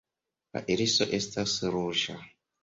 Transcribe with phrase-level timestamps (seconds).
[0.57, 2.17] La iriso estas ruĝa.